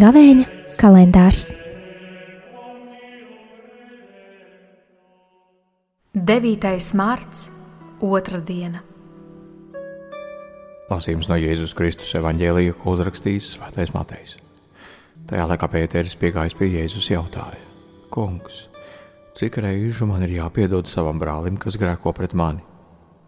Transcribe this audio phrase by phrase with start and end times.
[0.00, 0.46] Gavēņa
[0.80, 1.50] kalendārs
[6.14, 6.94] 9.
[6.98, 7.48] mārts,
[8.00, 8.80] otra diena.
[10.90, 14.38] Lasījums no Jēzus Kristus evanģēlija, ko uzrakstījis Svētais Matejs.
[15.30, 17.69] Tajā laikā Pēteris piegājis pie Jēzus jautāja:
[18.10, 18.64] Kungs,
[19.38, 22.64] cik reižu man ir jāpiedod savam brālim, kas grēko pret mani?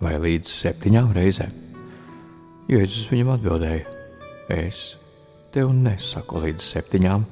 [0.03, 1.53] Vai līdz septiņām reizēm?
[2.67, 3.85] Jēzus viņam atbildēja:
[4.51, 4.97] Es
[5.55, 7.27] tev nesaku līdz septiņām,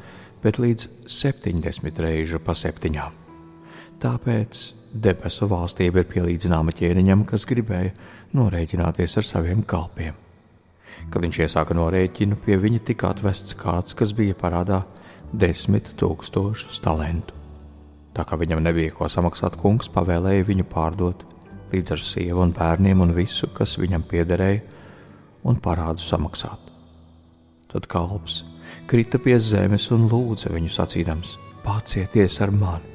[0.44, 3.18] bet līdz septiņdesmit reižu pa septiņām.
[4.00, 4.62] Tāpēc
[4.94, 7.96] debesu valstība ir pielīdzināma ķēniņam, kas gribēja
[8.38, 10.14] norēķināties ar saviem kalpiem.
[11.10, 14.84] Kad viņš iesāka norēķinu, pie viņa tika atvests kāds, kas bija parādā
[15.32, 17.39] desmit tūkstošus talantu.
[18.14, 21.22] Tā kā viņam nebija ko samaksāt, kungs pavēlēja viņu pārdot
[21.70, 24.64] līdz ar sievu un bērniem un visu, kas viņam piederēja,
[25.46, 26.70] un parādu samaksāt.
[27.70, 28.42] Tad kalps
[28.90, 32.90] krita pie zemes un lūdza viņu sacīdams: Pacieties ar mani,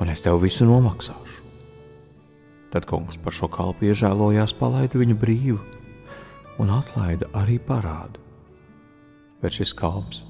[0.00, 1.40] un es tev visu nomaksāšu.
[2.74, 5.60] Tad kungs par šo kalpu iežēlojās, palaida viņu brīvu
[6.58, 8.20] un atlaida arī parādu.
[9.40, 10.24] Bet šis kalps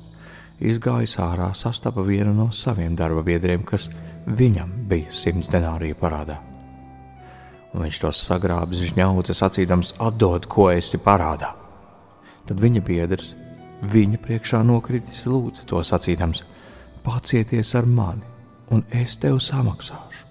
[0.60, 3.88] izgājis ārā, sastapa vienu no saviem darba biedriem, kas
[4.27, 6.38] viņam bija simts denāriju parādā.
[7.74, 11.50] Un viņš tos sagrābis žņaudzes, sacīdams, atdod, ko esi parādā.
[12.46, 13.33] Tad viņa biedrs
[13.83, 16.44] viņa priekšā nokritis lūdzu to sacīdams:
[17.05, 18.22] Pacieties ar mani,
[18.70, 20.22] un es tev samaksāšu.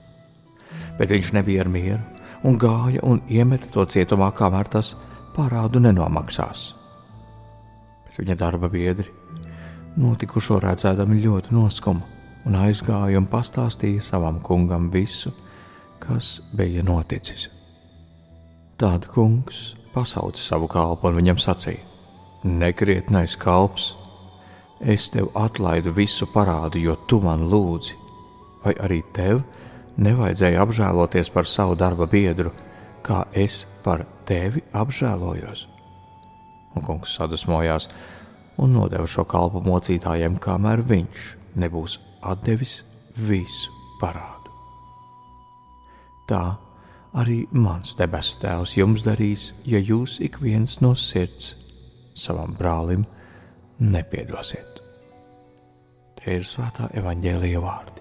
[0.97, 2.01] Bet viņš nebija ar mieru
[2.43, 4.93] un gāja un iemeta to cietumā, kamēr tas
[5.35, 6.73] parādu nenomaksās.
[8.05, 9.09] Bet viņa darba biedri
[9.99, 12.07] notikušo redzēdami ļoti noskuma
[12.47, 15.31] un aizgāja un pastāstīja savam kungam visu,
[16.03, 17.47] kas bija noticis.
[18.77, 21.83] Tad kungs pasauca savu kalpu un viņam sacīja:
[22.43, 23.93] Nekrietnais kalps,
[24.81, 27.95] es tev atlaidu visu parādu, jo tu man lūdzi,
[28.65, 29.43] vai arī tev
[29.97, 32.51] nevajadzēja apžēloties par savu darba biedru,
[33.05, 35.67] kā es par tevi apžēlojos.
[36.73, 37.87] Un kungs sadusmojās
[38.61, 42.81] un nodeva šo kalpu mocītājiem, kamēr viņš nebūs atdevis
[43.17, 44.51] visu parādu.
[46.29, 46.43] Tā
[47.19, 51.53] arī mans debesu Tēvs jums darīs, ja jūs ik viens no sirds
[52.15, 53.05] savam brālim
[53.79, 54.79] nepiedosiet.
[56.19, 57.99] Tie ir svētā evaņģēlīja vārdi.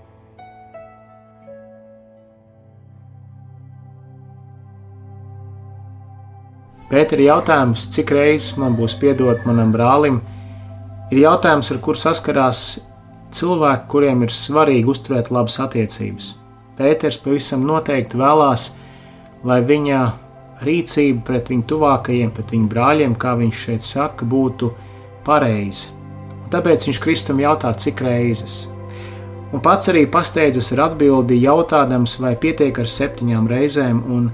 [6.92, 10.20] Pēteri jautājums, cik reizes man būs piedot manam brālim,
[11.12, 12.80] ir jautājums, ar kur saskarās
[13.36, 16.32] cilvēki, kuriem ir svarīgi uzturēt labas attiecības.
[16.78, 18.70] Pēters pavisam noteikti vēlās,
[19.44, 20.02] lai viņa
[20.64, 24.72] rīcība pret viņu tuvākajiem, pret viņu brāļiem, kā viņš šeit saka, būtu
[25.26, 25.92] pareiza.
[26.52, 28.66] Tāpēc viņš Kristum jautā, cik reizes.
[29.52, 34.30] Un pats arī pasteidzas ar atbildi, jautādams, vai pietiek ar septiņām reizēm, un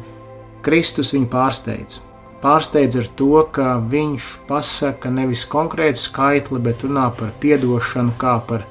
[0.62, 2.02] Kristus viņu pārsteidz
[2.42, 8.66] pārsteidz ar to, ka viņš pasaka nevis konkrētu skaitli, bet runā par atdošanu kā par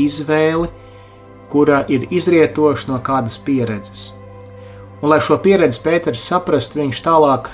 [0.00, 0.68] izvēli,
[1.52, 4.10] kura ir izrietoša no kādas pieredzes.
[5.02, 7.50] Un, lai šo pieredzi Pēters saprastu, viņš tālāk,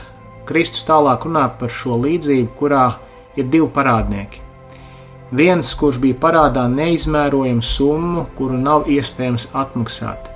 [0.49, 2.85] Kristus tālāk runā par šo līdzību, kurā
[3.37, 4.45] ir divi parādnieki.
[5.29, 10.31] Viens, kurš bija parādā neizmērojamu summu, kuru nav iespējams atmaksāt,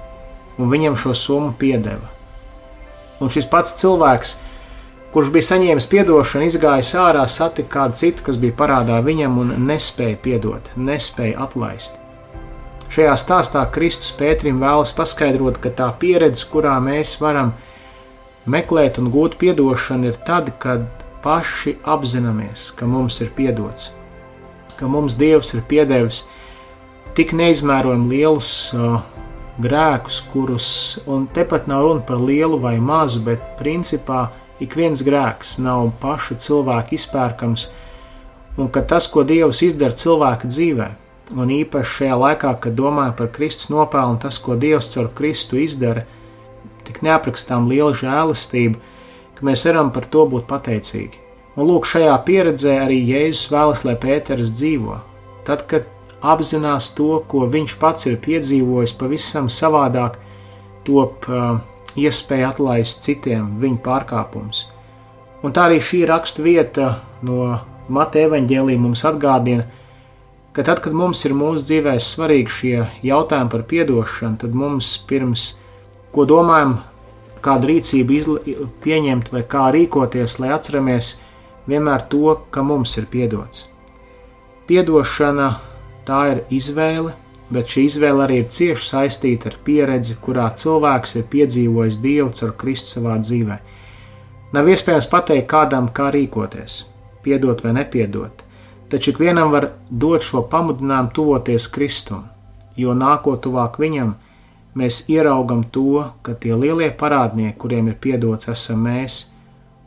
[0.60, 2.10] un viņam šo summu piedeva.
[3.22, 4.34] Un šis pats cilvēks,
[5.12, 10.16] kurš bija saņēmis atdošanu, izgājis ārā, satika kādu citu, kas bija parādā viņam un nespēja
[10.24, 11.98] piedot, nespēja atlaist.
[12.92, 17.54] Šajā stāstā Kristus Pēterim vēlas paskaidrot, ka tā pieredze, kurā mēs varam
[18.44, 20.88] meklēt un gūt atdošanu, ir tad, kad
[21.24, 23.92] paši apzināmies, ka mums ir piedots,
[24.76, 26.24] ka mums Dievs ir piedevis
[27.16, 29.00] tik neizmērojami lielus uh,
[29.62, 30.68] grēkus, kurus,
[31.06, 34.30] un tepat nav runa par lielu vai mazu, bet principā
[34.62, 37.68] ik viens grēks nav paša cilvēka izpērkams,
[38.60, 40.88] un ka tas, ko Dievs izdara cilvēka dzīvē,
[41.36, 46.04] un īpaši šajā laikā, kad domāju par Kristus nopelnu, tas, ko Dievs caur Kristu izdara,
[46.86, 48.78] tik neaprakstām liela žēlastība,
[49.38, 51.18] ka mēs varam par to būt pateicīgi.
[51.56, 55.02] Un lūk, šajā pieredzē arī Jēzus vēlas, lai Pēters dzīvo.
[55.44, 55.88] Tad, kad
[56.22, 60.16] apzinās to, ko viņš pats ir piedzīvojis, pavisam savādāk
[60.86, 61.58] top uh,
[61.98, 64.66] iespēja atlaist citiem viņu pārkāpumus.
[65.42, 66.96] Un tā arī šī rakstu vieta
[67.26, 67.58] no
[67.92, 69.66] Mateja evaņģēlī mums atgādina,
[70.54, 75.48] ka tad, kad mums ir mūsu dzīvē svarīgi šie jautājumi par atdošanu, tad mums pirms
[76.14, 76.76] ko domājam,
[77.42, 78.38] kādu rīcību izla,
[78.84, 81.16] pieņemt vai kā rīkoties, lai atceramies
[81.66, 83.66] vienmēr to, ka mums ir piedots.
[84.68, 85.48] Piedošana
[86.06, 87.16] tā ir izvēle,
[87.52, 92.54] bet šī izvēle arī ir cieši saistīta ar pieredzi, kurā cilvēks ir piedzīvojis Dievu caur
[92.58, 93.58] Kristu savā dzīvē.
[94.52, 96.82] Nav iespējams pateikt kādam, kā rīkoties,
[97.24, 98.44] piedot vai nepiedot,
[98.92, 102.26] taču ikvienam var dot šo pamudinājumu tuvoties Kristum,
[102.76, 104.14] jo nākot tuvāk viņam,
[104.76, 109.26] mēs ieraugam to, ka tie lielie parādnieki, kuriem ir piedots, esam mēs,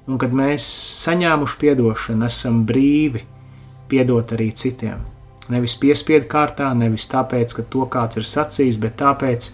[0.06, 0.66] un kad mēs
[1.06, 3.26] saņēmuši piedošanu, esam brīvi
[3.90, 5.15] piedot arī citiem.
[5.52, 9.52] Nevis piespiedu kārtā, nevis tāpēc, ka to kāds ir sacījis, bet tāpēc,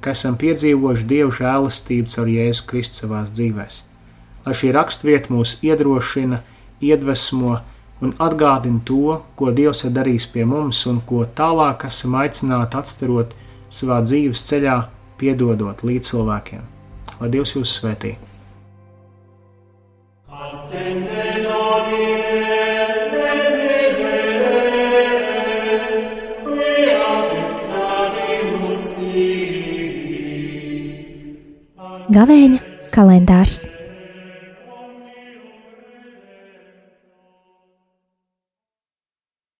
[0.00, 3.82] ka esam piedzīvojuši Dieva žēlastību caur Jēzu Kristu savās dzīvēs.
[4.44, 6.40] Lai šī raksturvieta mūs iedrošina,
[6.84, 7.58] iedvesmo
[8.04, 13.32] un atgādina to, ko Dievs ir darījis pie mums un ko tālāk esam aicināti atstarot
[13.72, 14.78] savā dzīves ceļā,
[15.20, 16.70] piedodot līdz cilvēkiem.
[17.20, 18.16] Lai Dievs jūs svētī!
[32.14, 32.60] Gavēņa
[32.94, 33.64] kalendārs